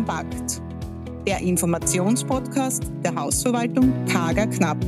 Kompakt, 0.00 0.62
der 1.26 1.40
Informationspodcast 1.40 2.90
der 3.04 3.14
Hausverwaltung 3.14 3.92
Kager 4.06 4.46
Knapp. 4.46 4.78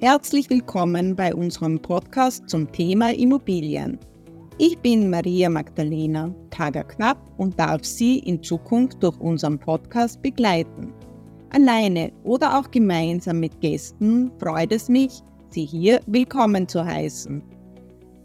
Herzlich 0.00 0.48
willkommen 0.50 1.16
bei 1.16 1.34
unserem 1.34 1.82
Podcast 1.82 2.48
zum 2.48 2.70
Thema 2.70 3.12
Immobilien. 3.12 3.98
Ich 4.58 4.78
bin 4.78 5.10
Maria 5.10 5.50
Magdalena 5.50 6.32
Kager 6.50 6.84
Knapp 6.84 7.18
und 7.38 7.58
darf 7.58 7.84
Sie 7.84 8.20
in 8.20 8.40
Zukunft 8.40 9.02
durch 9.02 9.18
unseren 9.18 9.58
Podcast 9.58 10.22
begleiten. 10.22 10.92
Alleine 11.52 12.12
oder 12.22 12.56
auch 12.56 12.70
gemeinsam 12.70 13.40
mit 13.40 13.60
Gästen 13.60 14.30
freut 14.38 14.70
es 14.70 14.88
mich, 14.88 15.22
Sie 15.48 15.64
hier 15.64 16.00
willkommen 16.06 16.68
zu 16.68 16.84
heißen. 16.84 17.42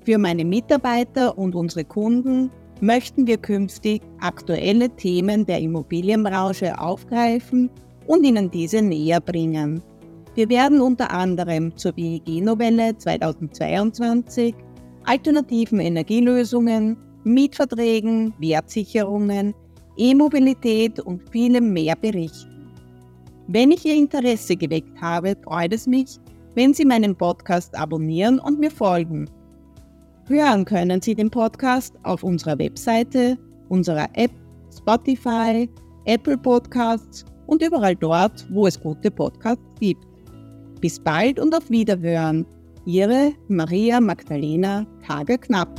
Für 0.06 0.20
meine 0.20 0.46
Mitarbeiter 0.46 1.36
und 1.36 1.56
unsere 1.56 1.84
Kunden 1.84 2.52
möchten 2.80 3.26
wir 3.26 3.38
künftig 3.38 4.04
aktuelle 4.20 4.88
Themen 4.90 5.48
der 5.48 5.60
Immobilienbranche 5.60 6.80
aufgreifen 6.80 7.72
und 8.06 8.24
Ihnen 8.24 8.52
diese 8.52 8.84
näher 8.84 9.20
bringen. 9.20 9.82
Wir 10.36 10.48
werden 10.50 10.80
unter 10.80 11.10
anderem 11.10 11.76
zur 11.76 11.98
WEG-Novelle 11.98 12.96
2022, 12.96 14.54
alternativen 15.06 15.80
Energielösungen, 15.80 16.98
Mietverträgen, 17.24 18.32
Wertsicherungen, 18.38 19.56
E-Mobilität 19.98 21.00
und 21.00 21.28
vielem 21.32 21.74
mehr 21.74 21.96
berichten. 21.96 22.70
Wenn 23.48 23.72
ich 23.72 23.84
Ihr 23.84 23.96
Interesse 23.96 24.56
geweckt 24.56 25.02
habe, 25.02 25.36
freut 25.44 25.74
es 25.74 25.88
mich, 25.88 26.20
wenn 26.54 26.76
Sie 26.76 26.86
meinen 26.86 27.16
Podcast 27.16 27.76
abonnieren 27.76 28.38
und 28.38 28.60
mir 28.60 28.70
folgen. 28.70 29.28
Hören 30.28 30.66
können 30.66 31.02
Sie 31.02 31.14
den 31.14 31.30
Podcast 31.30 31.94
auf 32.02 32.24
unserer 32.24 32.58
Webseite, 32.58 33.38
unserer 33.70 34.08
App, 34.14 34.32
Spotify, 34.76 35.70
Apple 36.06 36.38
Podcasts 36.38 37.26
und 37.46 37.62
überall 37.62 37.96
dort, 37.96 38.48
wo 38.52 38.66
es 38.66 38.80
gute 38.80 39.12
Podcasts 39.12 39.64
gibt. 39.80 40.04
Bis 40.82 41.00
bald 41.00 41.40
und 41.40 41.54
auf 41.54 41.70
Wiederhören. 41.70 42.46
Ihre 42.86 43.34
Maria 43.50 44.02
Magdalena 44.02 44.88
Tage 45.06 45.38
Knapp. 45.38 45.70